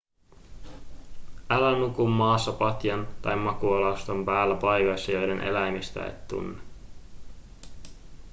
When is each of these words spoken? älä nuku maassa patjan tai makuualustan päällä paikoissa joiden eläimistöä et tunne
älä 1.49 1.77
nuku 1.77 2.07
maassa 2.07 2.51
patjan 2.51 3.07
tai 3.21 3.35
makuualustan 3.35 4.25
päällä 4.25 4.55
paikoissa 4.55 5.11
joiden 5.11 5.41
eläimistöä 5.41 6.07
et 6.07 6.27
tunne 6.27 6.61